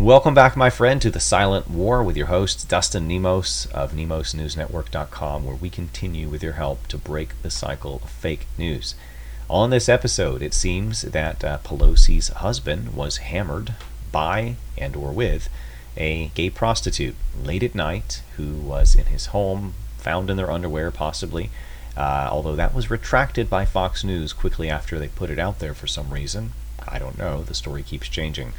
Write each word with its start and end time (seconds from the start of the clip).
Welcome 0.00 0.32
back, 0.32 0.56
my 0.56 0.70
friend, 0.70 1.02
to 1.02 1.10
the 1.10 1.20
Silent 1.20 1.68
War 1.68 2.02
with 2.02 2.16
your 2.16 2.28
host, 2.28 2.70
Dustin 2.70 3.06
Nemos 3.06 3.66
of 3.66 3.92
NemosNewsNetwork.com, 3.92 5.44
where 5.44 5.54
we 5.54 5.68
continue 5.68 6.26
with 6.30 6.42
your 6.42 6.54
help 6.54 6.86
to 6.86 6.96
break 6.96 7.34
the 7.42 7.50
cycle 7.50 8.00
of 8.02 8.08
fake 8.08 8.46
news. 8.56 8.94
On 9.50 9.68
this 9.68 9.90
episode, 9.90 10.40
it 10.40 10.54
seems 10.54 11.02
that 11.02 11.44
uh, 11.44 11.58
Pelosi's 11.58 12.28
husband 12.28 12.94
was 12.94 13.18
hammered 13.18 13.74
by 14.10 14.56
and 14.78 14.96
or 14.96 15.12
with 15.12 15.50
a 15.98 16.28
gay 16.28 16.48
prostitute 16.48 17.16
late 17.44 17.62
at 17.62 17.74
night 17.74 18.22
who 18.38 18.54
was 18.54 18.94
in 18.94 19.04
his 19.04 19.26
home, 19.26 19.74
found 19.98 20.30
in 20.30 20.38
their 20.38 20.50
underwear 20.50 20.90
possibly, 20.90 21.50
uh, 21.94 22.26
although 22.32 22.56
that 22.56 22.74
was 22.74 22.90
retracted 22.90 23.50
by 23.50 23.66
Fox 23.66 24.02
News 24.02 24.32
quickly 24.32 24.70
after 24.70 24.98
they 24.98 25.08
put 25.08 25.28
it 25.28 25.38
out 25.38 25.58
there 25.58 25.74
for 25.74 25.86
some 25.86 26.08
reason. 26.08 26.52
I 26.88 26.98
don't 26.98 27.18
know, 27.18 27.42
the 27.42 27.52
story 27.52 27.82
keeps 27.82 28.08
changing. 28.08 28.54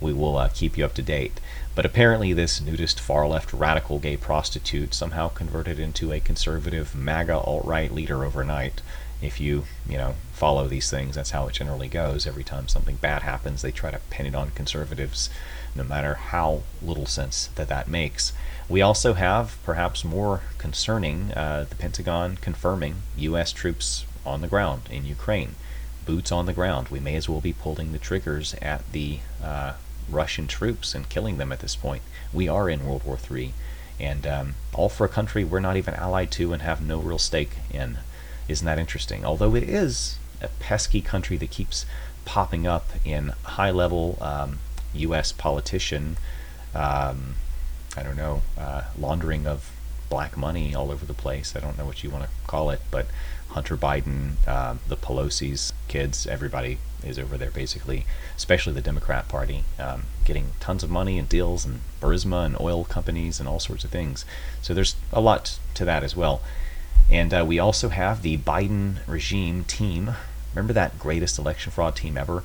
We 0.00 0.12
will 0.12 0.36
uh, 0.36 0.48
keep 0.48 0.78
you 0.78 0.84
up 0.84 0.94
to 0.94 1.02
date. 1.02 1.40
But 1.74 1.86
apparently, 1.86 2.32
this 2.32 2.60
nudist 2.60 3.00
far 3.00 3.26
left 3.26 3.52
radical 3.52 3.98
gay 3.98 4.16
prostitute 4.16 4.94
somehow 4.94 5.28
converted 5.28 5.78
into 5.78 6.12
a 6.12 6.20
conservative 6.20 6.94
MAGA 6.94 7.38
alt 7.38 7.64
right 7.64 7.92
leader 7.92 8.24
overnight. 8.24 8.82
If 9.22 9.40
you 9.40 9.64
you 9.86 9.98
know 9.98 10.14
follow 10.32 10.66
these 10.66 10.90
things 10.90 11.16
that's 11.16 11.30
how 11.30 11.46
it 11.46 11.54
generally 11.54 11.88
goes. 11.88 12.26
Every 12.26 12.44
time 12.44 12.68
something 12.68 12.96
bad 12.96 13.22
happens 13.22 13.60
they 13.62 13.70
try 13.70 13.90
to 13.90 14.00
pin 14.10 14.26
it 14.26 14.34
on 14.34 14.50
conservatives 14.50 15.28
no 15.74 15.84
matter 15.84 16.14
how 16.14 16.62
little 16.82 17.06
sense 17.06 17.48
that 17.54 17.68
that 17.68 17.88
makes. 17.88 18.32
We 18.68 18.80
also 18.80 19.14
have 19.14 19.58
perhaps 19.64 20.04
more 20.04 20.40
concerning 20.58 21.32
uh, 21.32 21.66
the 21.68 21.76
pentagon 21.76 22.36
confirming 22.40 23.02
u.s 23.16 23.52
troops 23.52 24.06
on 24.24 24.40
the 24.40 24.48
ground 24.48 24.82
in 24.90 25.04
ukraine. 25.04 25.54
Boots 26.06 26.32
on 26.32 26.46
the 26.46 26.52
ground. 26.52 26.88
We 26.88 27.00
may 27.00 27.14
as 27.16 27.28
well 27.28 27.40
be 27.40 27.52
pulling 27.52 27.92
the 27.92 27.98
triggers 27.98 28.54
at 28.54 28.90
the 28.92 29.18
uh, 29.42 29.74
russian 30.10 30.46
troops 30.46 30.94
and 30.94 31.08
killing 31.08 31.38
them 31.38 31.52
at 31.52 31.60
this 31.60 31.76
point 31.76 32.02
we 32.32 32.48
are 32.48 32.68
in 32.68 32.86
world 32.86 33.04
war 33.04 33.18
iii 33.30 33.52
and 33.98 34.26
um, 34.26 34.54
all 34.74 34.88
for 34.88 35.04
a 35.04 35.08
country 35.08 35.44
we're 35.44 35.60
not 35.60 35.76
even 35.76 35.94
allied 35.94 36.30
to 36.30 36.52
and 36.52 36.62
have 36.62 36.80
no 36.80 36.98
real 36.98 37.18
stake 37.18 37.56
in 37.72 37.98
isn't 38.50 38.66
that 38.66 38.78
interesting? 38.78 39.24
Although 39.24 39.54
it 39.54 39.62
is 39.62 40.18
a 40.42 40.48
pesky 40.48 41.00
country 41.00 41.36
that 41.36 41.50
keeps 41.50 41.86
popping 42.24 42.66
up 42.66 42.88
in 43.04 43.32
high 43.44 43.70
level 43.70 44.18
um, 44.20 44.58
U.S. 44.94 45.32
politician, 45.32 46.16
um, 46.74 47.34
I 47.96 48.02
don't 48.02 48.16
know, 48.16 48.42
uh, 48.58 48.82
laundering 48.98 49.46
of 49.46 49.70
black 50.08 50.36
money 50.36 50.74
all 50.74 50.90
over 50.90 51.06
the 51.06 51.14
place. 51.14 51.54
I 51.54 51.60
don't 51.60 51.78
know 51.78 51.84
what 51.84 52.02
you 52.02 52.10
want 52.10 52.24
to 52.24 52.30
call 52.46 52.70
it, 52.70 52.80
but 52.90 53.06
Hunter 53.50 53.76
Biden, 53.76 54.32
uh, 54.46 54.74
the 54.86 54.96
Pelosi's 54.96 55.72
kids, 55.88 56.26
everybody 56.26 56.78
is 57.02 57.18
over 57.18 57.36
there 57.36 57.50
basically, 57.50 58.06
especially 58.36 58.72
the 58.72 58.80
Democrat 58.80 59.28
Party, 59.28 59.64
um, 59.78 60.04
getting 60.24 60.52
tons 60.60 60.82
of 60.82 60.90
money 60.90 61.18
and 61.18 61.28
deals 61.28 61.64
and 61.64 61.80
Burisma 62.00 62.44
and 62.46 62.60
oil 62.60 62.84
companies 62.84 63.40
and 63.40 63.48
all 63.48 63.58
sorts 63.58 63.84
of 63.84 63.90
things. 63.90 64.24
So 64.62 64.72
there's 64.74 64.96
a 65.12 65.20
lot 65.20 65.58
to 65.74 65.84
that 65.84 66.04
as 66.04 66.14
well. 66.14 66.40
And 67.10 67.34
uh, 67.34 67.44
we 67.46 67.58
also 67.58 67.88
have 67.88 68.22
the 68.22 68.38
Biden 68.38 69.06
regime 69.08 69.64
team. 69.64 70.14
Remember 70.54 70.72
that 70.72 70.98
greatest 70.98 71.38
election 71.38 71.72
fraud 71.72 71.96
team 71.96 72.16
ever 72.16 72.44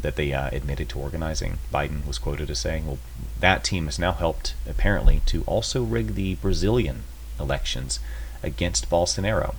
that 0.00 0.16
they 0.16 0.32
uh, 0.32 0.48
admitted 0.52 0.88
to 0.90 0.98
organizing? 0.98 1.58
Biden 1.72 2.06
was 2.06 2.18
quoted 2.18 2.50
as 2.50 2.58
saying, 2.58 2.86
well, 2.86 2.98
that 3.40 3.62
team 3.62 3.84
has 3.84 3.98
now 3.98 4.12
helped, 4.12 4.54
apparently, 4.66 5.20
to 5.26 5.42
also 5.42 5.82
rig 5.82 6.14
the 6.14 6.36
Brazilian 6.36 7.02
elections 7.38 8.00
against 8.42 8.88
Bolsonaro. 8.88 9.54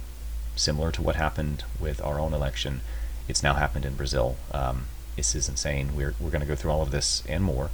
Similar 0.58 0.92
to 0.94 1.04
what 1.04 1.16
happened 1.16 1.64
with 1.80 2.02
our 2.02 2.20
own 2.20 2.34
election, 2.34 2.82
it's 3.28 3.44
now 3.44 3.54
happened 3.54 3.86
in 3.86 3.94
Brazil. 3.94 4.38
Um, 4.52 4.86
this 5.16 5.36
is 5.36 5.48
insane. 5.48 5.96
We're, 5.96 6.16
we're 6.20 6.32
going 6.32 6.42
to 6.42 6.48
go 6.48 6.56
through 6.56 6.72
all 6.72 6.82
of 6.82 6.90
this 6.90 7.22
and 7.30 7.44
more 7.44 7.70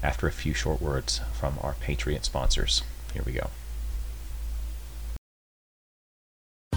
after 0.00 0.28
a 0.28 0.32
few 0.32 0.54
short 0.54 0.80
words 0.80 1.20
from 1.32 1.58
our 1.60 1.74
Patriot 1.80 2.24
sponsors. 2.24 2.84
Here 3.12 3.24
we 3.26 3.32
go. 3.32 3.50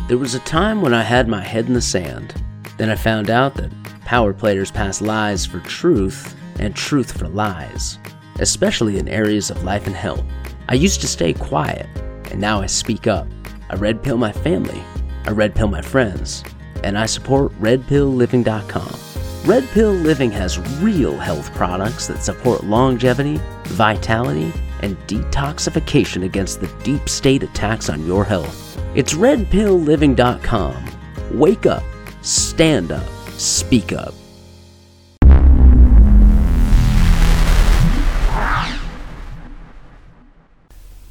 There 0.07 0.17
was 0.17 0.33
a 0.33 0.39
time 0.39 0.81
when 0.81 0.93
I 0.93 1.03
had 1.03 1.27
my 1.27 1.43
head 1.43 1.67
in 1.67 1.73
the 1.75 1.81
sand. 1.81 2.33
Then 2.79 2.89
I 2.89 2.95
found 2.95 3.29
out 3.29 3.53
that 3.55 3.71
power 4.05 4.33
players 4.33 4.71
pass 4.71 5.01
lies 5.01 5.45
for 5.45 5.59
truth 5.59 6.35
and 6.59 6.75
truth 6.75 7.15
for 7.15 7.27
lies, 7.27 7.99
especially 8.39 8.97
in 8.97 9.07
areas 9.07 9.51
of 9.51 9.63
life 9.63 9.85
and 9.85 9.95
health. 9.95 10.23
I 10.67 10.73
used 10.73 10.99
to 11.01 11.07
stay 11.07 11.33
quiet, 11.33 11.87
and 12.31 12.41
now 12.41 12.59
I 12.59 12.65
speak 12.65 13.05
up. 13.05 13.27
I 13.69 13.75
red 13.75 14.01
pill 14.01 14.17
my 14.17 14.31
family, 14.31 14.81
I 15.25 15.31
red 15.31 15.55
pill 15.55 15.67
my 15.67 15.81
friends, 15.81 16.43
and 16.83 16.97
I 16.97 17.05
support 17.05 17.51
redpillliving.com. 17.59 18.99
Red 19.45 19.67
Pill 19.69 19.91
Living 19.91 20.31
has 20.31 20.57
real 20.79 21.17
health 21.17 21.53
products 21.53 22.07
that 22.07 22.23
support 22.23 22.63
longevity, 22.63 23.41
vitality, 23.65 24.53
and 24.81 24.97
detoxification 25.07 26.23
against 26.23 26.61
the 26.61 26.67
deep 26.83 27.09
state 27.09 27.43
attacks 27.43 27.89
on 27.89 28.05
your 28.05 28.23
health. 28.23 28.79
It's 28.95 29.13
redpillliving.com. 29.13 30.85
Wake 31.33 31.65
up, 31.65 31.83
stand 32.21 32.91
up, 32.93 33.07
speak 33.31 33.91
up. 33.91 34.13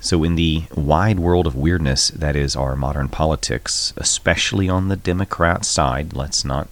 So, 0.03 0.23
in 0.25 0.35
the 0.35 0.65
wide 0.75 1.19
world 1.19 1.47
of 1.47 1.57
weirdness 1.57 2.09
that 2.09 2.37
is 2.37 2.55
our 2.55 2.77
modern 2.77 3.09
politics, 3.09 3.95
especially 3.97 4.69
on 4.69 4.89
the 4.89 4.97
Democrat 4.97 5.65
side, 5.65 6.13
let's 6.13 6.45
not 6.45 6.69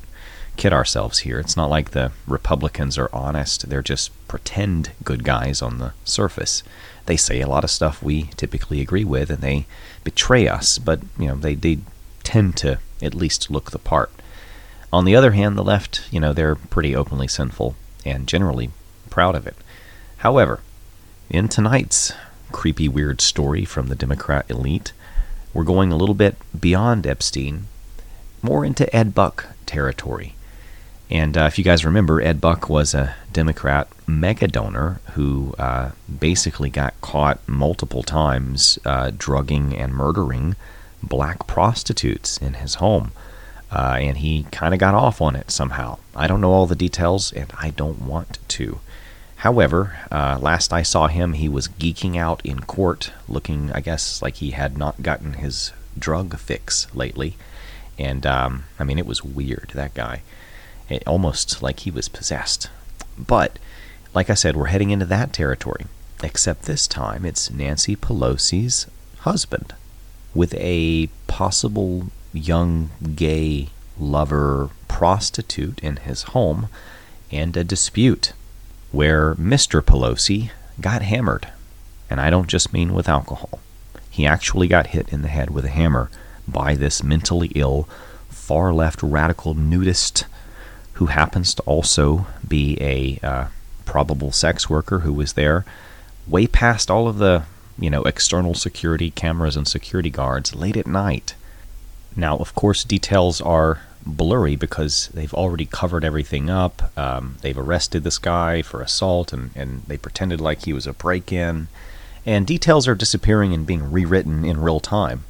kid 0.56 0.74
ourselves 0.74 1.20
here. 1.20 1.40
It's 1.40 1.56
not 1.56 1.70
like 1.70 1.92
the 1.92 2.12
Republicans 2.26 2.98
are 2.98 3.08
honest, 3.14 3.70
they're 3.70 3.80
just 3.80 4.10
pretend 4.28 4.90
good 5.02 5.24
guys 5.24 5.62
on 5.62 5.78
the 5.78 5.94
surface 6.04 6.62
they 7.10 7.16
say 7.16 7.40
a 7.40 7.48
lot 7.48 7.64
of 7.64 7.70
stuff 7.70 8.04
we 8.04 8.24
typically 8.36 8.80
agree 8.80 9.04
with 9.04 9.30
and 9.30 9.40
they 9.40 9.66
betray 10.04 10.46
us, 10.46 10.78
but 10.78 11.00
you 11.18 11.26
know, 11.26 11.34
they, 11.34 11.56
they 11.56 11.78
tend 12.22 12.56
to 12.58 12.78
at 13.02 13.14
least 13.14 13.50
look 13.50 13.72
the 13.72 13.80
part. 13.80 14.12
On 14.92 15.04
the 15.04 15.16
other 15.16 15.32
hand, 15.32 15.58
the 15.58 15.64
left, 15.64 16.02
you 16.12 16.20
know, 16.20 16.32
they're 16.32 16.54
pretty 16.54 16.94
openly 16.94 17.26
sinful 17.26 17.74
and 18.04 18.28
generally 18.28 18.70
proud 19.08 19.34
of 19.34 19.46
it. 19.46 19.56
However, 20.18 20.60
in 21.28 21.48
tonight's 21.48 22.12
creepy, 22.52 22.88
weird 22.88 23.20
story 23.20 23.64
from 23.64 23.88
the 23.88 23.96
Democrat 23.96 24.46
elite, 24.48 24.92
we're 25.52 25.64
going 25.64 25.90
a 25.90 25.96
little 25.96 26.14
bit 26.14 26.36
beyond 26.58 27.06
Epstein, 27.06 27.66
more 28.42 28.64
into 28.64 28.94
Ed 28.94 29.14
Buck 29.14 29.46
territory. 29.66 30.34
And 31.10 31.36
uh, 31.36 31.44
if 31.44 31.58
you 31.58 31.64
guys 31.64 31.84
remember, 31.84 32.20
Ed 32.20 32.40
Buck 32.40 32.68
was 32.68 32.94
a 32.94 33.16
Democrat 33.32 33.88
mega 34.06 34.46
donor 34.46 35.00
who 35.14 35.54
uh, 35.58 35.90
basically 36.20 36.70
got 36.70 36.98
caught 37.00 37.40
multiple 37.48 38.04
times 38.04 38.78
uh, 38.84 39.10
drugging 39.16 39.76
and 39.76 39.92
murdering 39.92 40.54
black 41.02 41.48
prostitutes 41.48 42.38
in 42.38 42.54
his 42.54 42.76
home. 42.76 43.10
Uh, 43.72 43.96
and 44.00 44.18
he 44.18 44.44
kind 44.50 44.72
of 44.72 44.80
got 44.80 44.94
off 44.94 45.20
on 45.20 45.34
it 45.34 45.50
somehow. 45.50 45.98
I 46.14 46.26
don't 46.26 46.40
know 46.40 46.52
all 46.52 46.66
the 46.66 46.74
details, 46.74 47.32
and 47.32 47.52
I 47.58 47.70
don't 47.70 48.02
want 48.02 48.38
to. 48.48 48.80
However, 49.40 49.96
uh, 50.12 50.38
last 50.38 50.70
I 50.70 50.82
saw 50.82 51.06
him, 51.06 51.32
he 51.32 51.48
was 51.48 51.66
geeking 51.66 52.14
out 52.14 52.42
in 52.44 52.60
court, 52.60 53.10
looking, 53.26 53.72
I 53.72 53.80
guess, 53.80 54.20
like 54.20 54.36
he 54.36 54.50
had 54.50 54.76
not 54.76 55.00
gotten 55.00 55.32
his 55.32 55.72
drug 55.98 56.36
fix 56.36 56.86
lately. 56.94 57.38
And, 57.98 58.26
um, 58.26 58.64
I 58.78 58.84
mean, 58.84 58.98
it 58.98 59.06
was 59.06 59.24
weird, 59.24 59.72
that 59.74 59.94
guy. 59.94 60.20
It, 60.90 61.02
almost 61.06 61.62
like 61.62 61.80
he 61.80 61.90
was 61.90 62.06
possessed. 62.06 62.68
But, 63.16 63.58
like 64.12 64.28
I 64.28 64.34
said, 64.34 64.56
we're 64.56 64.66
heading 64.66 64.90
into 64.90 65.06
that 65.06 65.32
territory. 65.32 65.86
Except 66.22 66.64
this 66.64 66.86
time 66.86 67.24
it's 67.24 67.50
Nancy 67.50 67.96
Pelosi's 67.96 68.88
husband 69.20 69.72
with 70.34 70.52
a 70.58 71.06
possible 71.28 72.08
young 72.34 72.90
gay 73.14 73.70
lover 73.98 74.68
prostitute 74.86 75.80
in 75.82 75.96
his 75.96 76.24
home 76.24 76.68
and 77.32 77.56
a 77.56 77.64
dispute 77.64 78.34
where 78.92 79.34
Mr. 79.36 79.80
Pelosi 79.80 80.50
got 80.80 81.02
hammered. 81.02 81.48
And 82.08 82.20
I 82.20 82.30
don't 82.30 82.48
just 82.48 82.72
mean 82.72 82.92
with 82.92 83.08
alcohol. 83.08 83.60
He 84.10 84.26
actually 84.26 84.66
got 84.66 84.88
hit 84.88 85.08
in 85.10 85.22
the 85.22 85.28
head 85.28 85.50
with 85.50 85.64
a 85.64 85.68
hammer 85.70 86.10
by 86.48 86.74
this 86.74 87.02
mentally 87.02 87.52
ill, 87.54 87.88
far 88.28 88.72
left 88.72 89.02
radical 89.02 89.54
nudist 89.54 90.26
who 90.94 91.06
happens 91.06 91.54
to 91.54 91.62
also 91.62 92.26
be 92.46 92.76
a 92.80 93.18
uh, 93.26 93.46
probable 93.86 94.32
sex 94.32 94.68
worker 94.68 95.00
who 95.00 95.12
was 95.12 95.34
there 95.34 95.64
way 96.26 96.46
past 96.46 96.90
all 96.90 97.08
of 97.08 97.18
the 97.18 97.42
you 97.78 97.90
know 97.90 98.02
external 98.02 98.54
security 98.54 99.10
cameras 99.10 99.56
and 99.56 99.66
security 99.66 100.10
guards 100.10 100.54
late 100.54 100.76
at 100.76 100.86
night. 100.86 101.34
Now, 102.16 102.36
of 102.36 102.54
course, 102.54 102.84
details 102.84 103.40
are 103.40 103.80
blurry 104.06 104.56
because 104.56 105.08
they've 105.08 105.34
already 105.34 105.66
covered 105.66 106.04
everything 106.04 106.48
up. 106.48 106.96
Um, 106.98 107.36
they've 107.42 107.58
arrested 107.58 108.02
this 108.02 108.18
guy 108.18 108.62
for 108.62 108.80
assault 108.80 109.32
and, 109.32 109.50
and 109.54 109.82
they 109.86 109.96
pretended 109.96 110.40
like 110.40 110.64
he 110.64 110.72
was 110.72 110.86
a 110.86 110.92
break 110.92 111.32
in. 111.32 111.68
And 112.26 112.46
details 112.46 112.86
are 112.86 112.94
disappearing 112.94 113.52
and 113.52 113.66
being 113.66 113.90
rewritten 113.90 114.44
in 114.44 114.60
real 114.60 114.80
time, 114.80 115.24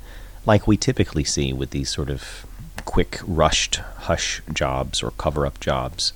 like 0.44 0.66
we 0.66 0.76
typically 0.76 1.24
see 1.24 1.52
with 1.52 1.70
these 1.70 1.88
sort 1.88 2.10
of 2.10 2.46
quick, 2.84 3.20
rushed 3.24 3.76
hush 3.76 4.42
jobs 4.52 5.02
or 5.02 5.12
cover 5.12 5.46
up 5.46 5.60
jobs. 5.60 6.12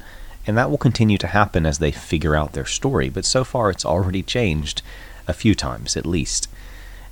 And 0.46 0.58
that 0.58 0.70
will 0.70 0.78
continue 0.78 1.18
to 1.18 1.28
happen 1.28 1.64
as 1.64 1.78
they 1.78 1.90
figure 1.90 2.34
out 2.34 2.52
their 2.52 2.66
story, 2.66 3.08
but 3.08 3.24
so 3.24 3.44
far 3.44 3.70
it's 3.70 3.84
already 3.84 4.22
changed 4.22 4.82
a 5.26 5.32
few 5.32 5.54
times 5.54 5.96
at 5.96 6.04
least. 6.04 6.48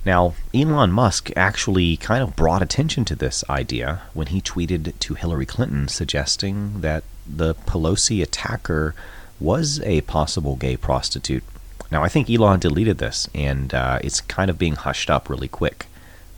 Now, 0.05 0.33
Elon 0.53 0.91
Musk 0.91 1.31
actually 1.35 1.95
kind 1.97 2.21
of 2.21 2.35
brought 2.35 2.61
attention 2.61 3.05
to 3.05 3.15
this 3.15 3.43
idea 3.49 4.01
when 4.13 4.27
he 4.27 4.41
tweeted 4.41 4.97
to 4.99 5.13
Hillary 5.13 5.45
Clinton 5.45 5.87
suggesting 5.87 6.81
that 6.81 7.03
the 7.25 7.55
Pelosi 7.55 8.21
attacker 8.21 8.95
was 9.39 9.79
a 9.81 10.01
possible 10.01 10.55
gay 10.55 10.75
prostitute. 10.75 11.43
Now, 11.89 12.03
I 12.03 12.09
think 12.09 12.29
Elon 12.29 12.59
deleted 12.59 12.97
this, 12.97 13.29
and 13.33 13.73
uh, 13.73 13.99
it's 14.03 14.19
kind 14.19 14.49
of 14.49 14.57
being 14.57 14.75
hushed 14.75 15.09
up 15.09 15.29
really 15.29 15.47
quick, 15.47 15.85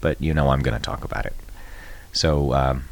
but 0.01 0.21
you 0.21 0.33
know 0.33 0.49
I'm 0.49 0.61
going 0.61 0.77
to 0.77 0.83
talk 0.83 1.03
about 1.03 1.25
it. 1.25 1.35
So, 2.11 2.53
um, 2.53 2.83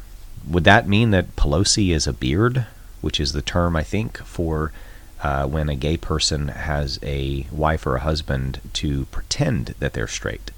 would 0.48 0.64
that 0.64 0.88
mean 0.88 1.10
that 1.10 1.36
Pelosi 1.36 1.90
is 1.94 2.06
a 2.06 2.12
beard, 2.12 2.66
which 3.00 3.20
is 3.20 3.32
the 3.32 3.42
term, 3.42 3.76
I 3.76 3.82
think, 3.82 4.18
for 4.18 4.72
uh, 5.24 5.46
when 5.46 5.70
a 5.70 5.74
gay 5.74 5.96
person 5.96 6.48
has 6.48 7.00
a 7.02 7.46
wife 7.50 7.86
or 7.86 7.96
a 7.96 8.00
husband 8.00 8.60
to 8.74 9.06
pretend 9.06 9.74
that 9.78 9.94
they're 9.94 10.06
straight 10.06 10.50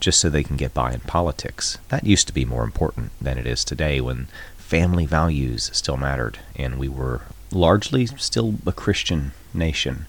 just 0.00 0.20
so 0.20 0.28
they 0.28 0.42
can 0.42 0.56
get 0.56 0.74
by 0.74 0.92
in 0.92 1.00
politics. 1.00 1.78
That 1.88 2.04
used 2.04 2.26
to 2.26 2.34
be 2.34 2.44
more 2.44 2.64
important 2.64 3.12
than 3.20 3.38
it 3.38 3.46
is 3.46 3.64
today 3.64 4.00
when 4.00 4.26
family 4.56 5.06
values 5.06 5.70
still 5.72 5.96
mattered 5.96 6.40
and 6.56 6.80
we 6.80 6.88
were 6.88 7.22
largely 7.52 8.06
still 8.06 8.56
a 8.66 8.72
Christian 8.72 9.32
nation. 9.54 10.06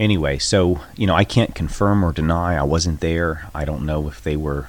Anyway, 0.00 0.38
so, 0.38 0.80
you 0.96 1.06
know, 1.06 1.14
I 1.14 1.24
can't 1.24 1.54
confirm 1.54 2.02
or 2.02 2.12
deny 2.12 2.56
I 2.56 2.62
wasn't 2.62 3.00
there. 3.00 3.50
I 3.54 3.66
don't 3.66 3.84
know 3.84 4.08
if 4.08 4.24
they 4.24 4.36
were 4.36 4.68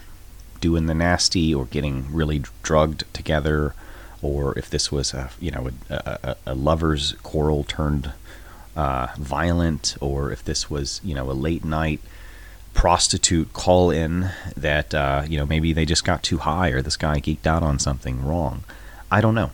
doing 0.59 0.87
the 0.87 0.93
nasty 0.93 1.55
or 1.55 1.65
getting 1.65 2.13
really 2.13 2.43
drugged 2.63 3.05
together 3.13 3.73
or 4.21 4.57
if 4.59 4.69
this 4.69 4.91
was 4.91 5.13
a, 5.13 5.29
you 5.39 5.51
know, 5.51 5.69
a, 5.89 6.19
a, 6.23 6.35
a 6.47 6.55
lover's 6.55 7.13
quarrel 7.23 7.63
turned 7.63 8.11
uh, 8.77 9.07
violent, 9.17 9.97
or 9.99 10.31
if 10.31 10.45
this 10.45 10.69
was 10.69 11.01
you 11.03 11.13
know 11.13 11.29
a 11.29 11.33
late 11.33 11.65
night 11.65 11.99
prostitute 12.73 13.51
call 13.51 13.89
in 13.89 14.29
that 14.55 14.93
uh, 14.93 15.23
you 15.27 15.37
know 15.37 15.45
maybe 15.45 15.73
they 15.73 15.85
just 15.85 16.05
got 16.05 16.21
too 16.21 16.37
high 16.37 16.69
or 16.69 16.81
this 16.81 16.95
guy 16.95 17.19
geeked 17.19 17.47
out 17.47 17.63
on 17.63 17.79
something 17.79 18.23
wrong. 18.23 18.63
I 19.11 19.19
don't 19.19 19.35
know. 19.35 19.51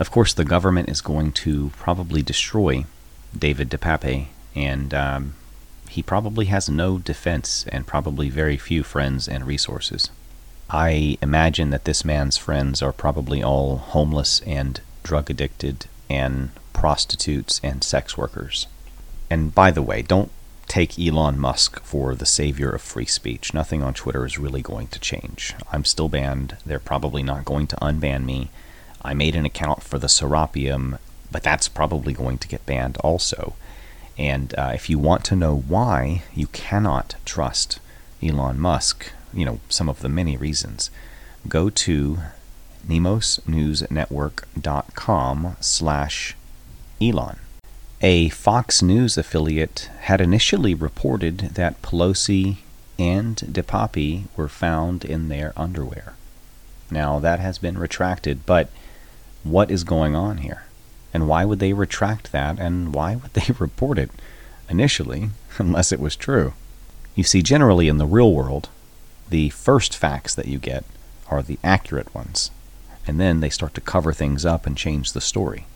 Of 0.00 0.10
course, 0.10 0.34
the 0.34 0.44
government 0.44 0.88
is 0.88 1.00
going 1.00 1.32
to 1.44 1.70
probably 1.76 2.22
destroy 2.22 2.84
David 3.36 3.70
DePape, 3.70 4.26
and 4.54 4.92
um, 4.92 5.34
he 5.88 6.02
probably 6.02 6.46
has 6.46 6.68
no 6.68 6.98
defense 6.98 7.64
and 7.68 7.86
probably 7.86 8.28
very 8.28 8.56
few 8.56 8.82
friends 8.82 9.28
and 9.28 9.46
resources. 9.46 10.10
I 10.70 11.16
imagine 11.22 11.70
that 11.70 11.84
this 11.84 12.04
man's 12.04 12.36
friends 12.36 12.82
are 12.82 12.92
probably 12.92 13.42
all 13.42 13.76
homeless 13.76 14.40
and 14.40 14.80
drug 15.02 15.30
addicted 15.30 15.86
and 16.10 16.50
prostitutes, 16.78 17.60
and 17.64 17.82
sex 17.82 18.16
workers. 18.16 18.68
And 19.28 19.52
by 19.52 19.72
the 19.72 19.82
way, 19.82 20.00
don't 20.00 20.30
take 20.68 20.98
Elon 20.98 21.38
Musk 21.38 21.82
for 21.82 22.14
the 22.14 22.24
savior 22.24 22.70
of 22.70 22.82
free 22.82 23.06
speech. 23.06 23.52
Nothing 23.52 23.82
on 23.82 23.94
Twitter 23.94 24.24
is 24.24 24.38
really 24.38 24.62
going 24.62 24.86
to 24.88 25.00
change. 25.00 25.54
I'm 25.72 25.84
still 25.84 26.08
banned. 26.08 26.56
They're 26.64 26.78
probably 26.78 27.24
not 27.24 27.44
going 27.44 27.66
to 27.68 27.76
unban 27.76 28.24
me. 28.24 28.50
I 29.02 29.12
made 29.12 29.34
an 29.34 29.44
account 29.44 29.82
for 29.82 29.98
the 29.98 30.06
Serapeum, 30.06 30.98
but 31.32 31.42
that's 31.42 31.68
probably 31.68 32.12
going 32.12 32.38
to 32.38 32.48
get 32.48 32.64
banned 32.64 32.96
also. 32.98 33.54
And 34.16 34.54
uh, 34.56 34.70
if 34.72 34.88
you 34.88 35.00
want 35.00 35.24
to 35.26 35.36
know 35.36 35.56
why 35.56 36.22
you 36.32 36.46
cannot 36.48 37.16
trust 37.24 37.80
Elon 38.22 38.60
Musk, 38.60 39.10
you 39.32 39.44
know, 39.44 39.58
some 39.68 39.88
of 39.88 40.00
the 40.00 40.08
many 40.08 40.36
reasons, 40.36 40.92
go 41.48 41.70
to 41.70 42.18
nemosnewsnetwork.com 42.86 45.56
slash 45.60 46.36
Elon. 47.00 47.38
A 48.00 48.28
Fox 48.28 48.82
News 48.82 49.16
affiliate 49.16 49.90
had 50.00 50.20
initially 50.20 50.74
reported 50.74 51.38
that 51.54 51.80
Pelosi 51.82 52.58
and 52.98 53.36
DePape 53.36 54.24
were 54.36 54.48
found 54.48 55.04
in 55.04 55.28
their 55.28 55.52
underwear. 55.56 56.14
Now, 56.90 57.18
that 57.18 57.38
has 57.40 57.58
been 57.58 57.78
retracted, 57.78 58.46
but 58.46 58.70
what 59.44 59.70
is 59.70 59.84
going 59.84 60.16
on 60.16 60.38
here? 60.38 60.64
And 61.14 61.28
why 61.28 61.44
would 61.44 61.58
they 61.58 61.72
retract 61.72 62.32
that, 62.32 62.58
and 62.58 62.94
why 62.94 63.16
would 63.16 63.34
they 63.34 63.52
report 63.58 63.98
it 63.98 64.10
initially, 64.68 65.30
unless 65.58 65.92
it 65.92 66.00
was 66.00 66.16
true? 66.16 66.54
You 67.14 67.24
see, 67.24 67.42
generally 67.42 67.88
in 67.88 67.98
the 67.98 68.06
real 68.06 68.32
world, 68.32 68.68
the 69.28 69.50
first 69.50 69.96
facts 69.96 70.34
that 70.34 70.48
you 70.48 70.58
get 70.58 70.84
are 71.28 71.42
the 71.42 71.58
accurate 71.62 72.14
ones, 72.14 72.50
and 73.06 73.20
then 73.20 73.40
they 73.40 73.50
start 73.50 73.74
to 73.74 73.80
cover 73.80 74.12
things 74.12 74.44
up 74.46 74.66
and 74.66 74.76
change 74.76 75.12
the 75.12 75.20
story. 75.20 75.66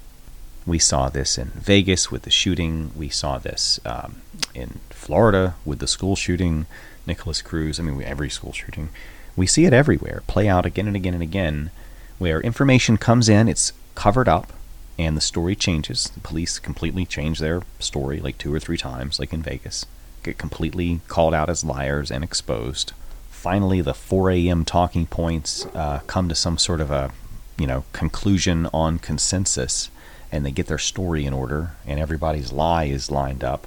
We 0.66 0.78
saw 0.78 1.08
this 1.08 1.38
in 1.38 1.48
Vegas 1.48 2.10
with 2.10 2.22
the 2.22 2.30
shooting. 2.30 2.92
We 2.96 3.08
saw 3.08 3.38
this 3.38 3.80
um, 3.84 4.22
in 4.54 4.80
Florida 4.90 5.54
with 5.64 5.80
the 5.80 5.86
school 5.86 6.16
shooting. 6.16 6.66
Nikolas 7.06 7.42
Cruz. 7.42 7.80
I 7.80 7.82
mean, 7.82 8.02
every 8.02 8.30
school 8.30 8.52
shooting. 8.52 8.90
We 9.36 9.46
see 9.46 9.64
it 9.64 9.72
everywhere, 9.72 10.22
play 10.26 10.48
out 10.48 10.66
again 10.66 10.86
and 10.86 10.96
again 10.96 11.14
and 11.14 11.22
again, 11.22 11.70
where 12.18 12.40
information 12.40 12.98
comes 12.98 13.28
in, 13.28 13.48
it's 13.48 13.72
covered 13.94 14.28
up, 14.28 14.52
and 14.98 15.16
the 15.16 15.22
story 15.22 15.56
changes. 15.56 16.10
The 16.10 16.20
police 16.20 16.58
completely 16.58 17.06
change 17.06 17.38
their 17.38 17.62
story 17.78 18.20
like 18.20 18.38
two 18.38 18.54
or 18.54 18.60
three 18.60 18.76
times, 18.76 19.18
like 19.18 19.32
in 19.32 19.42
Vegas. 19.42 19.86
Get 20.22 20.38
completely 20.38 21.00
called 21.08 21.34
out 21.34 21.48
as 21.48 21.64
liars 21.64 22.10
and 22.10 22.22
exposed. 22.22 22.92
Finally, 23.30 23.80
the 23.80 23.94
4 23.94 24.30
a.m. 24.30 24.64
talking 24.64 25.06
points 25.06 25.66
uh, 25.74 26.00
come 26.06 26.28
to 26.28 26.34
some 26.34 26.58
sort 26.58 26.80
of 26.80 26.90
a, 26.90 27.10
you 27.58 27.66
know, 27.66 27.84
conclusion 27.92 28.68
on 28.72 28.98
consensus 28.98 29.90
and 30.32 30.44
they 30.44 30.50
get 30.50 30.66
their 30.66 30.78
story 30.78 31.26
in 31.26 31.32
order 31.32 31.72
and 31.86 32.00
everybody's 32.00 32.50
lie 32.50 32.84
is 32.84 33.10
lined 33.10 33.44
up 33.44 33.66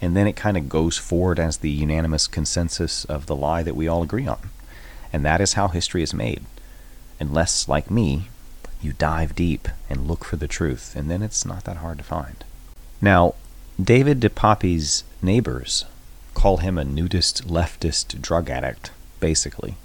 and 0.00 0.16
then 0.16 0.26
it 0.26 0.36
kind 0.36 0.56
of 0.56 0.68
goes 0.68 0.98
forward 0.98 1.38
as 1.38 1.58
the 1.58 1.70
unanimous 1.70 2.26
consensus 2.26 3.04
of 3.04 3.26
the 3.26 3.36
lie 3.36 3.62
that 3.62 3.76
we 3.76 3.88
all 3.88 4.02
agree 4.02 4.26
on. 4.26 4.50
And 5.12 5.24
that 5.24 5.40
is 5.40 5.54
how 5.54 5.68
history 5.68 6.02
is 6.02 6.12
made. 6.12 6.44
Unless 7.18 7.68
like 7.68 7.90
me 7.90 8.28
you 8.82 8.92
dive 8.92 9.34
deep 9.34 9.68
and 9.88 10.06
look 10.06 10.24
for 10.24 10.36
the 10.36 10.48
truth 10.48 10.94
and 10.94 11.10
then 11.10 11.22
it's 11.22 11.46
not 11.46 11.64
that 11.64 11.78
hard 11.78 11.98
to 11.98 12.04
find. 12.04 12.44
Now 13.00 13.34
david 13.82 14.20
depape's 14.20 15.04
neighbors 15.22 15.84
call 16.34 16.58
him 16.58 16.78
a 16.78 16.84
nudist 16.84 17.46
leftist 17.48 18.20
drug 18.20 18.50
addict 18.50 18.90
basically 19.20 19.76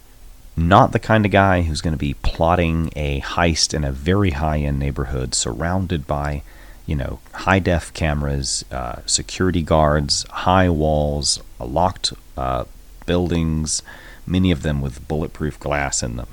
not 0.68 0.92
the 0.92 1.00
kind 1.00 1.26
of 1.26 1.32
guy 1.32 1.62
who's 1.62 1.82
going 1.82 1.94
to 1.94 1.98
be 1.98 2.14
plotting 2.16 2.92
a 2.96 3.22
heist 3.22 3.74
in 3.74 3.84
a 3.84 3.92
very 3.92 4.32
high 4.32 4.60
end 4.60 4.80
neighborhood 4.80 5.34
surrounded 5.34 6.08
by, 6.08 6.44
you 6.86 6.96
know, 6.96 7.20
high 7.34 7.60
def 7.60 7.94
cameras, 7.94 8.66
uh, 8.72 9.02
security 9.06 9.62
guards, 9.62 10.24
high 10.30 10.70
walls, 10.70 11.42
locked 11.60 12.14
uh, 12.38 12.66
buildings, 13.06 13.84
many 14.26 14.52
of 14.52 14.62
them 14.62 14.82
with 14.82 15.08
bulletproof 15.08 15.60
glass 15.60 16.04
in 16.04 16.18
them. 16.18 16.28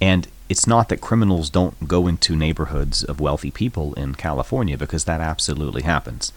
And 0.00 0.28
it's 0.48 0.66
not 0.66 0.88
that 0.88 1.00
criminals 1.00 1.48
don't 1.50 1.88
go 1.88 2.06
into 2.06 2.36
neighborhoods 2.36 3.02
of 3.02 3.20
wealthy 3.20 3.50
people 3.50 3.94
in 3.94 4.14
California 4.14 4.76
because 4.76 5.04
that 5.04 5.20
absolutely 5.20 5.82
happens. 5.82 6.32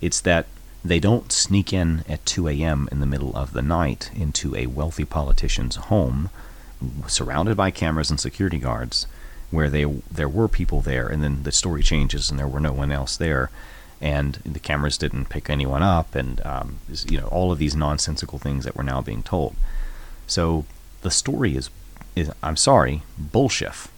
It's 0.00 0.20
that 0.22 0.46
they 0.84 0.98
don't 0.98 1.32
sneak 1.32 1.72
in 1.72 2.04
at 2.08 2.24
2 2.26 2.48
a.m. 2.48 2.88
in 2.90 3.00
the 3.00 3.06
middle 3.06 3.36
of 3.36 3.52
the 3.52 3.62
night 3.62 4.10
into 4.14 4.54
a 4.56 4.66
wealthy 4.66 5.04
politician's 5.04 5.76
home 5.76 6.30
surrounded 7.06 7.56
by 7.56 7.70
cameras 7.70 8.10
and 8.10 8.20
security 8.20 8.58
guards, 8.58 9.06
where 9.50 9.70
they 9.70 9.84
there 10.10 10.28
were 10.28 10.48
people 10.48 10.80
there, 10.80 11.08
and 11.08 11.22
then 11.22 11.42
the 11.42 11.52
story 11.52 11.82
changes 11.82 12.30
and 12.30 12.38
there 12.38 12.48
were 12.48 12.60
no 12.60 12.72
one 12.72 12.92
else 12.92 13.16
there, 13.16 13.50
and 14.00 14.34
the 14.44 14.58
cameras 14.58 14.98
didn't 14.98 15.28
pick 15.28 15.48
anyone 15.50 15.82
up, 15.82 16.14
and 16.14 16.44
um, 16.44 16.78
you 17.08 17.18
know 17.18 17.28
all 17.28 17.50
of 17.52 17.58
these 17.58 17.76
nonsensical 17.76 18.38
things 18.38 18.64
that 18.64 18.76
were 18.76 18.82
now 18.82 19.00
being 19.00 19.22
told. 19.22 19.56
So 20.26 20.64
the 21.02 21.10
story 21.10 21.56
is 21.56 21.70
is 22.14 22.30
I'm 22.42 22.56
sorry, 22.56 23.02
bullshit. 23.18 23.88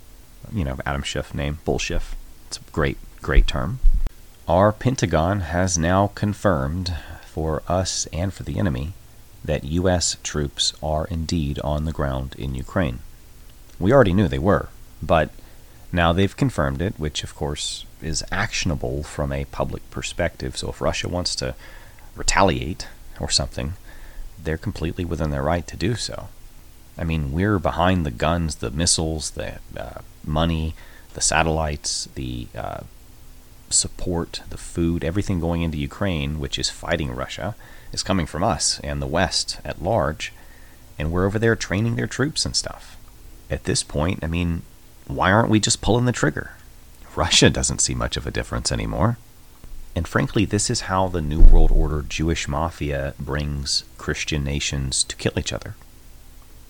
You 0.53 0.65
know 0.65 0.79
Adam 0.87 1.03
Schiff 1.03 1.35
name 1.35 1.59
bullshit. 1.65 2.03
It's 2.47 2.59
a 2.59 2.63
great 2.73 2.99
great 3.21 3.47
term. 3.47 3.81
Our 4.49 4.73
Pentagon 4.73 5.41
has 5.41 5.79
now 5.79 6.09
confirmed 6.09 6.95
for 7.25 7.63
us 7.69 8.07
and 8.13 8.35
for 8.35 8.43
the 8.43 8.59
enemy 8.59 8.95
that 9.45 9.65
U.S. 9.65 10.17
troops 10.23 10.73
are 10.83 11.07
indeed 11.07 11.59
on 11.61 11.85
the 11.85 11.93
ground 11.93 12.35
in 12.39 12.55
Ukraine. 12.55 13.01
We 13.79 13.93
already 13.93 14.13
knew 14.13 14.29
they 14.29 14.39
were, 14.39 14.69
but 15.03 15.31
now 15.93 16.13
they've 16.13 16.37
confirmed 16.37 16.83
it, 16.83 16.95
which 16.99 17.25
of 17.25 17.35
course 17.35 17.85
is 18.03 18.25
actionable 18.31 19.03
from 19.03 19.33
a 19.33 19.47
public 19.47 19.89
perspective. 19.91 20.57
So 20.57 20.71
if 20.71 20.81
Russia 20.81 21.09
wants 21.09 21.35
to 21.37 21.55
retaliate 22.15 22.87
or 23.19 23.31
something, 23.31 23.75
they're 24.43 24.59
completely 24.59 25.05
within 25.05 25.31
their 25.31 25.43
right 25.43 25.67
to 25.67 25.77
do 25.77 25.95
so. 25.95 26.29
I 26.99 27.05
mean, 27.05 27.33
we're 27.33 27.59
behind 27.59 28.05
the 28.05 28.11
guns, 28.11 28.57
the 28.57 28.71
missiles, 28.71 29.31
the 29.31 29.59
uh, 29.77 30.01
money, 30.25 30.75
the 31.15 31.21
satellites, 31.21 32.09
the 32.15 32.49
uh, 32.55 32.81
support, 33.71 34.43
the 34.51 34.59
food, 34.59 35.03
everything 35.03 35.41
going 35.41 35.63
into 35.63 35.79
Ukraine, 35.79 36.39
which 36.39 36.59
is 36.59 36.69
fighting 36.69 37.11
Russia 37.15 37.55
is 37.93 38.03
coming 38.03 38.27
from 38.27 38.45
us 38.45 38.81
and 38.81 39.01
the 39.01 39.07
West 39.07 39.59
at 39.65 39.83
large, 39.83 40.33
and 40.99 41.11
we're 41.11 41.27
over 41.27 41.39
there 41.39 41.57
training 41.57 41.97
their 41.97 42.07
troops 42.07 42.45
and 42.45 42.55
stuff. 42.55 42.97
At 43.51 43.65
this 43.65 43.83
point, 43.83 44.23
I 44.23 44.27
mean, 44.27 44.63
why 45.07 45.33
aren't 45.33 45.51
we 45.51 45.61
just 45.61 45.81
pulling 45.81 46.05
the 46.05 46.13
trigger? 46.13 46.53
Russia 47.17 47.51
doesn't 47.51 47.81
see 47.81 47.95
much 47.95 48.17
of 48.17 48.27
a 48.27 48.31
difference 48.31 48.71
anymore. 48.71 49.19
And 49.97 50.07
frankly, 50.07 50.45
this 50.45 50.71
is 50.71 50.83
how 50.83 51.09
the 51.09 51.21
New 51.21 51.41
World 51.41 51.73
Order 51.73 52.03
Jewish 52.09 52.47
mafia 52.47 53.15
brings 53.19 53.85
Christian 53.99 54.45
nations 54.45 55.03
to 55.05 55.17
kill 55.17 55.37
each 55.37 55.53
other. 55.53 55.75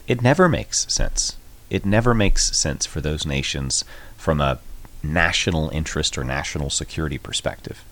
It 0.06 0.22
never 0.22 0.48
makes 0.48 0.90
sense. 0.92 1.36
It 1.68 1.84
never 1.84 2.14
makes 2.14 2.56
sense 2.56 2.86
for 2.86 3.00
those 3.00 3.26
nations 3.26 3.84
from 4.16 4.40
a 4.40 4.58
national 5.02 5.68
interest 5.70 6.16
or 6.16 6.24
national 6.24 6.70
security 6.70 7.18
perspective. 7.18 7.84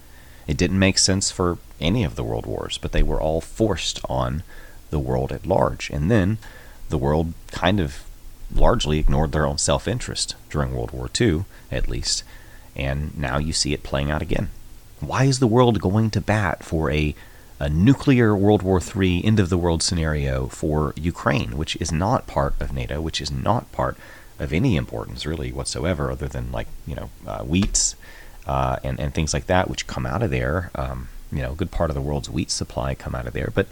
It 0.48 0.56
didn't 0.56 0.78
make 0.78 0.98
sense 0.98 1.30
for 1.30 1.58
any 1.78 2.02
of 2.02 2.16
the 2.16 2.24
world 2.24 2.46
wars, 2.46 2.78
but 2.78 2.92
they 2.92 3.02
were 3.02 3.20
all 3.20 3.42
forced 3.42 4.00
on 4.08 4.42
the 4.90 4.98
world 4.98 5.30
at 5.30 5.46
large. 5.46 5.90
And 5.90 6.10
then 6.10 6.38
the 6.88 6.98
world 6.98 7.34
kind 7.52 7.78
of 7.78 8.02
largely 8.52 8.98
ignored 8.98 9.32
their 9.32 9.46
own 9.46 9.58
self 9.58 9.86
interest 9.86 10.34
during 10.48 10.74
World 10.74 10.90
War 10.90 11.10
II, 11.20 11.44
at 11.70 11.86
least. 11.86 12.24
And 12.74 13.16
now 13.16 13.36
you 13.36 13.52
see 13.52 13.74
it 13.74 13.82
playing 13.82 14.10
out 14.10 14.22
again. 14.22 14.48
Why 15.00 15.24
is 15.24 15.38
the 15.38 15.46
world 15.46 15.80
going 15.80 16.10
to 16.10 16.20
bat 16.20 16.64
for 16.64 16.90
a, 16.90 17.14
a 17.60 17.68
nuclear 17.68 18.34
World 18.34 18.62
War 18.62 18.80
III 18.80 19.24
end 19.24 19.38
of 19.38 19.50
the 19.50 19.58
world 19.58 19.82
scenario 19.82 20.46
for 20.46 20.94
Ukraine, 20.96 21.58
which 21.58 21.76
is 21.76 21.92
not 21.92 22.26
part 22.26 22.54
of 22.58 22.72
NATO, 22.72 23.02
which 23.02 23.20
is 23.20 23.30
not 23.30 23.70
part 23.70 23.98
of 24.38 24.52
any 24.52 24.76
importance 24.76 25.26
really 25.26 25.52
whatsoever, 25.52 26.10
other 26.10 26.26
than 26.26 26.50
like 26.50 26.68
you 26.86 26.94
know 26.94 27.10
uh, 27.26 27.42
wheats 27.42 27.96
uh, 28.48 28.76
and 28.82 28.98
and 28.98 29.14
things 29.14 29.34
like 29.34 29.46
that, 29.46 29.68
which 29.68 29.86
come 29.86 30.06
out 30.06 30.22
of 30.22 30.30
there. 30.30 30.70
Um, 30.74 31.08
you 31.30 31.42
know, 31.42 31.52
a 31.52 31.56
good 31.56 31.70
part 31.70 31.90
of 31.90 31.94
the 31.94 32.00
world's 32.00 32.30
wheat 32.30 32.50
supply 32.50 32.94
come 32.94 33.14
out 33.14 33.26
of 33.26 33.34
there, 33.34 33.50
but 33.54 33.66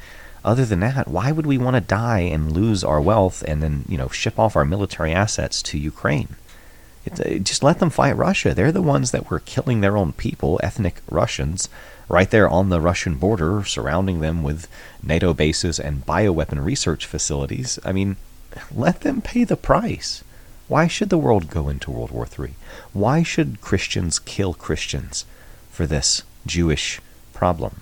other 0.45 0.65
than 0.65 0.81
that, 0.81 1.09
why 1.09 1.33
would 1.33 1.47
we 1.47 1.59
want 1.59 1.75
to 1.75 1.81
die 1.81 2.21
and 2.21 2.53
lose 2.53 2.85
our 2.85 3.01
wealth 3.01 3.43
and 3.49 3.63
then 3.63 3.85
you 3.89 3.99
know 3.99 4.09
ship 4.09 4.39
off 4.39 4.55
our 4.55 4.65
military 4.65 5.13
assets 5.13 5.61
to 5.63 5.79
Ukraine? 5.79 6.37
It, 7.05 7.21
uh, 7.21 7.39
just 7.39 7.63
let 7.63 7.81
them 7.81 7.91
fight 7.91 8.17
Russia. 8.17 8.55
They're 8.55 8.73
the 8.73 8.83
ones 8.83 9.11
that 9.11 9.31
were 9.31 9.41
killing 9.41 9.81
their 9.81 9.97
own 9.97 10.13
people, 10.13 10.61
ethnic 10.63 11.01
Russians, 11.11 11.69
right 12.09 12.31
there 12.31 12.49
on 12.49 12.69
the 12.69 12.81
Russian 12.81 13.17
border, 13.17 13.65
surrounding 13.65 14.21
them 14.21 14.43
with 14.43 14.69
NATO 15.03 15.35
bases 15.35 15.81
and 15.81 16.07
bioweapon 16.07 16.65
research 16.65 17.07
facilities. 17.07 17.79
I 17.85 17.93
mean, 17.93 18.17
let 18.75 19.01
them 19.01 19.21
pay 19.21 19.45
the 19.45 19.57
price. 19.57 20.23
Why 20.69 20.87
should 20.89 21.11
the 21.11 21.19
world 21.19 21.49
go 21.49 21.69
into 21.69 21.91
World 21.91 22.11
War 22.11 22.27
III? 22.27 22.55
Why 22.93 23.23
should 23.23 23.61
Christians 23.61 24.19
kill 24.19 24.55
Christians 24.55 25.25
for 25.71 25.87
this 25.87 26.23
Jewish 26.47 27.01
problem? 27.33 27.81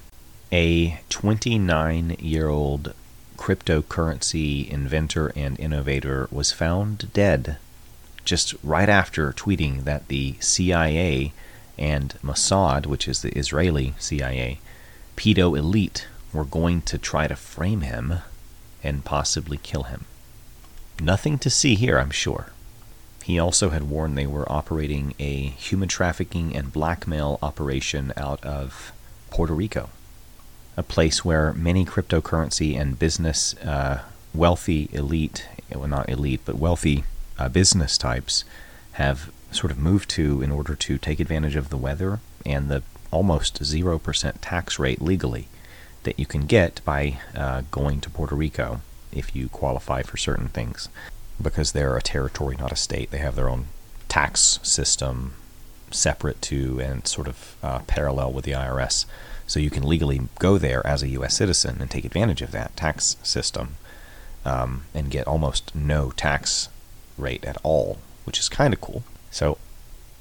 a 0.55 1.01
29 1.09 2.17
year 2.21 2.49
old 2.49 2.95
cryptocurrency 3.37 4.69
inventor 4.69 5.33
and 5.35 5.59
innovator 5.59 6.29
was 6.31 6.53
found 6.53 7.13
dead 7.13 7.57
just 8.25 8.55
right 8.63 8.89
after 8.89 9.33
tweeting 9.33 9.83
that 9.83 10.07
the 10.07 10.37
CIA 10.39 11.33
and 11.77 12.15
Mossad, 12.23 12.87
which 12.87 13.09
is 13.09 13.21
the 13.21 13.37
Israeli 13.37 13.95
CIA, 13.99 14.61
pedo 15.17 15.59
elite, 15.59 16.07
were 16.33 16.45
going 16.45 16.81
to 16.83 16.99
try 16.99 17.27
to 17.27 17.35
frame 17.35 17.81
him 17.81 18.21
and 18.85 19.05
possibly 19.05 19.57
kill 19.57 19.83
him. 19.85 20.05
Nothing 21.01 21.37
to 21.39 21.51
see 21.51 21.75
here, 21.75 21.99
I'm 21.99 22.13
sure. 22.13 22.53
He 23.25 23.39
also 23.39 23.71
had 23.71 23.89
warned 23.89 24.17
they 24.17 24.27
were 24.27 24.51
operating 24.53 25.15
a 25.19 25.49
human 25.49 25.89
trafficking 25.89 26.55
and 26.55 26.73
blackmail 26.73 27.39
operation 27.43 28.13
out 28.17 28.45
of 28.45 28.93
Puerto 29.31 29.55
Rico 29.55 29.89
a 30.77 30.83
place 30.83 31.25
where 31.25 31.53
many 31.53 31.85
cryptocurrency 31.85 32.79
and 32.79 32.99
business 32.99 33.55
uh, 33.59 34.03
wealthy 34.33 34.89
elite, 34.93 35.47
well, 35.73 35.89
not 35.89 36.09
elite, 36.09 36.41
but 36.45 36.57
wealthy 36.57 37.05
uh, 37.39 37.49
business 37.49 37.97
types 37.97 38.45
have 38.93 39.33
sort 39.51 39.71
of 39.71 39.79
moved 39.79 40.11
to 40.11 40.43
in 40.43 40.51
order 40.51 40.75
to 40.75 40.99
take 40.99 41.21
advantage 41.21 41.57
of 41.57 41.71
the 41.71 41.77
weather 41.77 42.19
and 42.45 42.69
the 42.69 42.83
almost 43.11 43.63
0% 43.63 44.35
tax 44.41 44.79
rate 44.79 45.01
legally 45.01 45.47
that 46.03 46.19
you 46.19 46.27
can 46.27 46.47
get 46.47 46.81
by 46.85 47.19
uh, 47.37 47.63
going 47.71 48.01
to 48.01 48.11
Puerto 48.11 48.35
Rico 48.35 48.81
if 49.13 49.37
you 49.37 49.49
qualify 49.49 50.03
for 50.03 50.17
certain 50.17 50.49
things. 50.49 50.89
Because 51.41 51.73
they're 51.73 51.97
a 51.97 52.03
territory, 52.03 52.57
not 52.57 52.73
a 52.73 52.77
state, 52.77 53.11
they 53.11 53.19
have 53.19 53.35
their 53.35 53.49
own 53.49 53.67
tax 54.09 54.61
system 54.63 55.35
separate 55.91 56.41
to 56.43 56.81
and 56.81 57.07
sort 57.07 57.29
of 57.29 57.57
uh, 57.63 57.81
parallel 57.87 58.33
with 58.33 58.45
the 58.45 58.53
IRS. 58.53 59.07
So 59.47 59.61
you 59.61 59.71
can 59.71 59.83
legally 59.83 60.21
go 60.39 60.59
there 60.59 60.87
as 60.87 61.03
a 61.03 61.09
U.S. 61.09 61.37
citizen 61.37 61.79
and 61.81 61.91
take 61.91 62.05
advantage 62.05 62.43
of 62.43 62.51
that 62.53 62.77
tax 62.77 63.17
system 63.23 63.77
um, 64.45 64.85
and 64.95 65.11
get 65.11 65.27
almost 65.27 65.75
no 65.75 66.11
tax 66.11 66.69
rate 67.19 67.45
at 67.45 67.59
all, 67.63 67.99
which 68.25 68.39
is 68.39 68.49
kind 68.49 68.73
of 68.73 68.81
cool. 68.81 69.03
So 69.31 69.59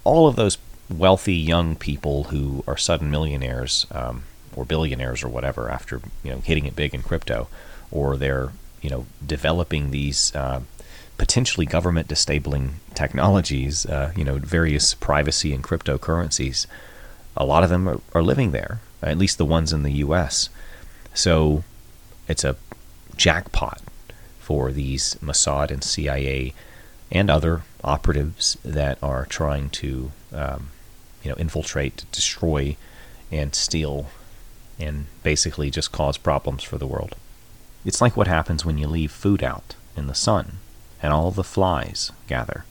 all 0.03 0.27
of 0.27 0.35
those 0.35 0.57
wealthy 0.89 1.35
young 1.35 1.75
people 1.75 2.25
who 2.25 2.63
are 2.67 2.77
sudden 2.77 3.09
millionaires 3.09 3.87
um, 3.91 4.23
or 4.55 4.65
billionaires 4.65 5.23
or 5.23 5.29
whatever 5.29 5.69
after 5.69 6.01
you 6.23 6.31
know 6.31 6.39
hitting 6.39 6.65
it 6.65 6.75
big 6.75 6.93
in 6.93 7.01
crypto, 7.01 7.47
or 7.91 8.17
they're 8.17 8.51
you 8.81 8.89
know 8.89 9.05
developing 9.25 9.91
these 9.91 10.35
uh, 10.35 10.61
potentially 11.17 11.65
government 11.65 12.07
disabling 12.07 12.75
technologies, 12.93 13.85
uh, 13.85 14.11
you 14.15 14.23
know 14.23 14.37
various 14.37 14.93
privacy 14.93 15.53
and 15.53 15.63
cryptocurrencies. 15.63 16.65
A 17.35 17.45
lot 17.45 17.63
of 17.63 17.69
them 17.69 17.89
are, 17.89 17.99
are 18.13 18.21
living 18.21 18.51
there 18.51 18.79
at 19.03 19.17
least 19.17 19.37
the 19.37 19.45
ones 19.45 19.73
in 19.73 19.83
the 19.83 19.91
U.S. 19.91 20.49
So 21.13 21.63
it's 22.27 22.43
a 22.43 22.55
jackpot 23.15 23.81
for 24.39 24.71
these 24.71 25.15
Mossad 25.15 25.71
and 25.71 25.83
CIA 25.83 26.53
and 27.11 27.29
other 27.29 27.61
operatives 27.83 28.57
that 28.63 28.97
are 29.03 29.25
trying 29.25 29.69
to, 29.69 30.11
um, 30.33 30.69
you 31.23 31.29
know, 31.29 31.37
infiltrate, 31.37 32.05
destroy, 32.11 32.75
and 33.31 33.53
steal, 33.53 34.07
and 34.79 35.05
basically 35.21 35.69
just 35.69 35.91
cause 35.91 36.17
problems 36.17 36.63
for 36.63 36.77
the 36.77 36.87
world. 36.87 37.15
It's 37.85 38.01
like 38.01 38.17
what 38.17 38.27
happens 38.27 38.65
when 38.65 38.77
you 38.77 38.87
leave 38.87 39.11
food 39.11 39.43
out 39.43 39.75
in 39.95 40.07
the 40.07 40.15
sun, 40.15 40.57
and 41.03 41.13
all 41.13 41.29
the 41.29 41.43
flies 41.43 42.11
gather. 42.27 42.65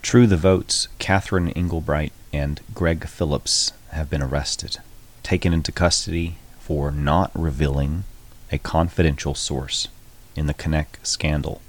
True 0.00 0.26
the 0.26 0.36
Vote's, 0.38 0.88
Catherine 0.98 1.50
Engelbrecht 1.50 2.12
and 2.32 2.60
Greg 2.72 3.06
Phillips 3.06 3.72
have 3.90 4.08
been 4.08 4.22
arrested 4.22 4.78
taken 5.26 5.52
into 5.52 5.72
custody 5.72 6.36
for 6.60 6.92
not 6.92 7.32
revealing 7.34 8.04
a 8.52 8.58
confidential 8.58 9.34
source 9.34 9.88
in 10.36 10.46
the 10.46 10.54
Konnech 10.54 11.04
scandal. 11.04 11.60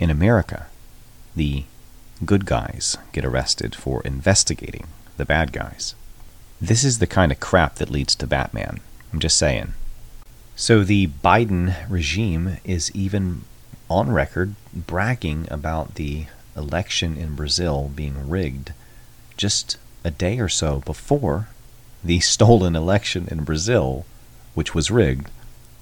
In 0.00 0.08
America, 0.08 0.68
the 1.36 1.64
good 2.24 2.46
guys 2.46 2.96
get 3.12 3.26
arrested 3.26 3.74
for 3.74 4.00
investigating 4.06 4.86
the 5.18 5.26
bad 5.26 5.52
guys. 5.52 5.94
This 6.62 6.82
is 6.82 6.98
the 6.98 7.06
kind 7.06 7.30
of 7.30 7.40
crap 7.40 7.74
that 7.74 7.90
leads 7.90 8.14
to 8.14 8.26
Batman. 8.26 8.80
I'm 9.12 9.20
just 9.20 9.36
saying. 9.36 9.74
So 10.56 10.82
the 10.82 11.08
Biden 11.08 11.74
regime 11.90 12.56
is 12.64 12.90
even 12.94 13.42
on 13.90 14.10
record 14.10 14.54
bragging 14.72 15.46
about 15.50 15.94
the 15.96 16.26
election 16.56 17.16
in 17.16 17.34
Brazil 17.34 17.90
being 17.94 18.28
rigged 18.28 18.72
just 19.36 19.76
a 20.04 20.10
day 20.10 20.38
or 20.38 20.48
so 20.48 20.80
before 20.80 21.48
the 22.02 22.20
stolen 22.34 22.76
election 22.76 23.26
in 23.30 23.44
Brazil, 23.44 24.04
which 24.54 24.74
was 24.74 24.90
rigged, 24.90 25.30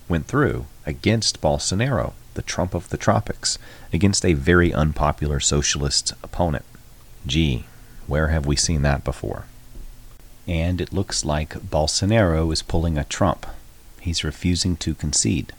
went 0.09 0.27
through 0.27 0.67
against 0.87 1.41
Bolsonaro, 1.41 2.13
the 2.35 2.43
Trump 2.43 2.75
of 2.75 2.89
the 2.89 2.97
tropics, 2.97 3.59
against 3.93 4.25
a 4.25 4.35
very 4.35 4.73
unpopular 4.73 5.41
socialist 5.41 6.13
opponent. 6.23 6.65
Gee, 7.27 7.65
where 8.07 8.29
have 8.29 8.47
we 8.47 8.57
seen 8.57 8.83
that 8.83 9.05
before? 9.05 9.45
And 10.49 10.81
it 10.81 10.93
looks 10.93 11.25
like 11.25 11.55
Bolsonaro 11.71 12.53
is 12.53 12.63
pulling 12.63 12.99
a 12.99 13.05
Trump. 13.05 13.47
He's 14.01 14.25
refusing 14.25 14.77
to 14.79 14.95
concede. 14.95 15.53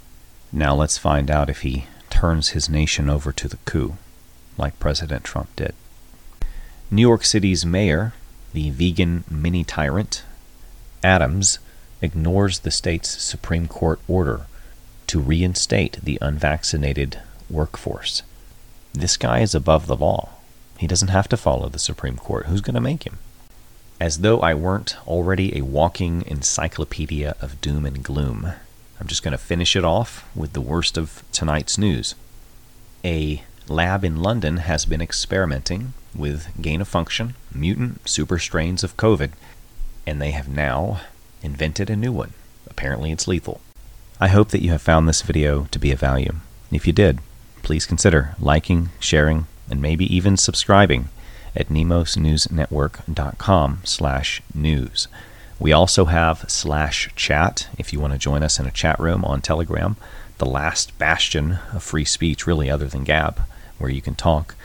Now 0.52 0.76
let's 0.76 0.98
find 0.98 1.32
out 1.32 1.50
if 1.50 1.62
he 1.62 1.86
turns 2.24 2.52
his 2.52 2.70
nation 2.70 3.10
over 3.10 3.34
to 3.34 3.50
the 3.50 3.58
coup, 3.66 3.98
like 4.58 4.80
President 4.80 5.26
Trump 5.26 5.54
did. 5.58 5.74
New 6.90 7.02
York 7.02 7.26
City's 7.26 7.66
mayor, 7.66 8.14
the 8.54 8.70
vegan 8.70 9.26
mini 9.30 9.66
tyrant, 9.66 10.24
Adams 11.04 11.60
ignores 12.02 12.60
the 12.60 12.72
state's 12.72 13.10
Supreme 13.22 13.68
Court 13.68 14.00
order 14.08 14.46
to 15.08 15.20
reinstate 15.20 16.00
the 16.02 16.18
unvaccinated 16.22 17.20
workforce. 17.50 18.22
This 18.94 19.18
guy 19.18 19.42
is 19.42 19.54
above 19.54 19.88
the 19.88 19.98
law. 19.98 20.30
He 20.78 20.88
doesn't 20.88 21.10
have 21.10 21.28
to 21.28 21.36
follow 21.36 21.68
the 21.68 21.78
Supreme 21.78 22.16
Court. 22.16 22.46
Who's 22.46 22.62
going 22.62 22.76
to 22.76 22.80
make 22.80 23.04
him? 23.04 23.18
As 24.00 24.20
though 24.20 24.40
I 24.40 24.54
weren't 24.54 24.96
already 25.06 25.58
a 25.58 25.66
walking 25.66 26.24
encyclopedia 26.26 27.36
of 27.42 27.60
doom 27.60 27.86
and 27.86 28.02
gloom, 28.02 28.54
I'm 29.00 29.08
just 29.08 29.24
going 29.24 29.34
to 29.34 29.38
finish 29.38 29.76
it 29.76 29.84
off 29.84 30.30
with 30.36 30.54
the 30.54 30.62
worst 30.62 30.98
of 30.98 31.24
tonight's 31.32 31.78
news. 31.78 32.16
A 33.04 33.44
lab 33.68 34.04
in 34.04 34.22
London 34.22 34.58
has 34.58 34.86
been 34.86 35.02
experimenting 35.02 35.94
with 36.16 36.50
gain 36.62 36.82
of 36.82 36.88
function, 36.88 37.36
mutant 37.54 38.08
super 38.08 38.40
strains 38.40 38.84
of 38.84 38.98
COVID 38.98 39.32
and 40.06 40.22
they 40.22 40.32
have 40.32 40.50
now 40.50 41.00
invented 41.42 41.90
a 41.90 41.96
new 41.96 42.12
one. 42.12 42.34
Apparently, 42.70 43.12
it's 43.12 43.28
lethal. 43.28 43.62
I 44.20 44.28
hope 44.28 44.50
that 44.50 44.62
you 44.62 44.70
have 44.72 44.82
found 44.82 45.08
this 45.08 45.22
video 45.22 45.68
to 45.72 45.80
be 45.80 45.92
of 45.92 46.00
value. 46.00 46.34
If 46.72 46.86
you 46.88 46.94
did, 46.94 47.20
please 47.62 47.86
consider 47.86 48.36
liking, 48.40 48.90
sharing, 49.00 49.46
and 49.70 49.80
maybe 49.82 50.14
even 50.14 50.36
subscribing 50.38 51.10
at 51.56 51.70
nemosnewsnetwork.com 51.70 53.82
slash 53.84 54.42
news, 54.54 55.08
We 55.64 55.72
also 55.72 56.06
have 56.06 56.46
slash 56.50 57.10
chat 57.16 57.70
if 57.78 57.94
you 57.94 58.02
want 58.02 58.12
to 58.12 58.20
join 58.20 58.44
us 58.44 58.60
in 58.60 58.66
a 58.66 58.72
chat 58.72 59.00
room 59.00 59.24
on 59.24 59.40
Telegram, 59.40 59.96
the 60.38 60.46
last 60.46 60.98
bastion 60.98 61.60
of 61.72 61.82
free 61.82 62.04
speech, 62.04 62.46
really, 62.46 62.70
other 62.70 62.88
than 62.88 63.06
Gab, 63.06 63.44
where 63.78 63.90
you 63.90 64.02
can 64.02 64.14
talk. 64.14 64.56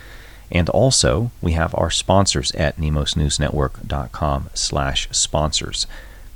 And 0.51 0.69
also, 0.69 1.31
we 1.41 1.53
have 1.53 1.73
our 1.77 1.93
sponsors 1.93 2.51
at 2.57 2.79
nemosnewsnetwork.com 2.79 4.51
slash 4.55 5.09
sponsors. 5.13 5.87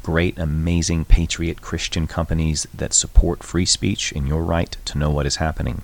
Great, 0.05 0.39
amazing 0.39 1.07
patriot 1.07 1.61
Christian 1.61 2.07
companies 2.07 2.69
that 2.73 2.95
support 2.95 3.43
free 3.43 3.67
speech 3.67 4.13
and 4.13 4.29
your 4.29 4.45
right 4.45 4.77
to 4.85 4.97
know 4.97 5.11
what 5.11 5.27
is 5.27 5.37
happening. 5.37 5.83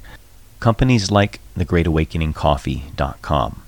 Companies 0.61 1.11
like 1.11 1.41
thegreatawakeningcoffee.com 1.59 3.63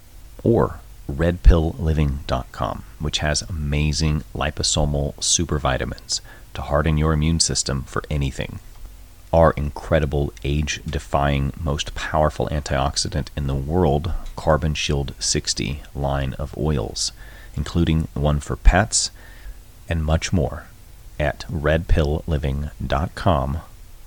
or 0.44 0.78
redpillliving.com, 1.10 2.84
which 3.00 3.18
has 3.18 3.42
amazing 3.42 4.22
liposomal 4.34 5.14
supervitamins 5.16 6.20
to 6.54 6.62
harden 6.62 6.96
your 6.98 7.12
immune 7.12 7.40
system 7.40 7.82
for 7.82 8.02
anything. 8.10 8.60
Our 9.32 9.52
incredible 9.52 10.32
age 10.42 10.80
defying, 10.88 11.52
most 11.60 11.94
powerful 11.94 12.48
antioxidant 12.48 13.28
in 13.36 13.46
the 13.46 13.54
world, 13.54 14.12
Carbon 14.36 14.74
Shield 14.74 15.14
60 15.18 15.82
line 15.94 16.34
of 16.34 16.56
oils, 16.58 17.12
including 17.54 18.08
one 18.14 18.40
for 18.40 18.56
pets 18.56 19.12
and 19.88 20.04
much 20.04 20.32
more 20.32 20.64
at 21.18 21.44
redpillliving.com 21.50 23.58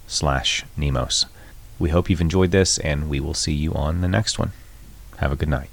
slash 0.08 0.66
nemos. 0.76 1.26
We 1.80 1.90
hope 1.90 2.10
you've 2.10 2.22
enjoyed 2.22 2.52
this, 2.52 2.78
and 2.78 3.10
we 3.10 3.20
will 3.20 3.34
see 3.34 3.54
you 3.54 3.74
on 3.74 4.02
the 4.02 4.08
next 4.08 4.40
one. 4.40 4.52
Have 5.18 5.32
a 5.32 5.36
good 5.36 5.50
night. 5.50 5.70